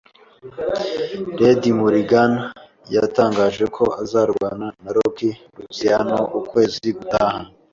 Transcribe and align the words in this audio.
Red 1.39 1.61
Mulligan 1.77 2.33
yatangaje 2.95 3.63
ko 3.75 3.83
azarwana 4.01 4.67
na 4.83 4.89
Rocky 4.95 5.29
Luciano 5.57 6.19
ukwezi 6.39 6.87
gutaha 6.97 7.41